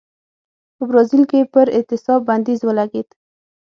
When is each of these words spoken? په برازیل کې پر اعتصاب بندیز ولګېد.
په 0.75 0.83
برازیل 0.89 1.23
کې 1.31 1.49
پر 1.53 1.67
اعتصاب 1.77 2.19
بندیز 2.29 2.59
ولګېد. 2.63 3.07